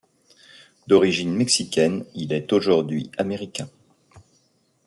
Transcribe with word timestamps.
D'origine 0.87 1.31
mexicaine, 1.31 2.05
il 2.15 2.33
est 2.33 2.51
aujourd'hui 2.53 3.11
américain. 3.19 3.69